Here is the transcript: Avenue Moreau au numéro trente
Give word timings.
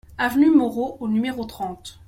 Avenue 0.17 0.49
Moreau 0.49 0.97
au 0.99 1.07
numéro 1.07 1.45
trente 1.45 1.99